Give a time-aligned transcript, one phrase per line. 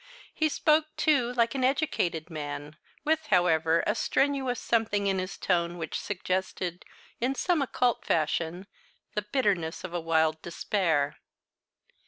[0.33, 5.77] He spoke, too, like an educated man, with, however, a strenuous something in his tone
[5.77, 6.85] which suggested,
[7.19, 8.65] in some occult fashion,
[9.13, 11.17] the bitterness of a wild despair.